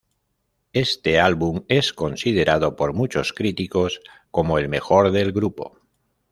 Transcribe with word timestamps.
Este 0.73 1.19
álbum 1.19 1.63
es 1.67 1.93
considerado 1.93 2.75
por 2.75 2.93
muchos 2.93 3.33
críticos 3.33 3.99
como 4.31 4.57
el 4.57 4.67
mejor 4.67 5.11
del 5.11 5.31
grupo. 5.31 5.79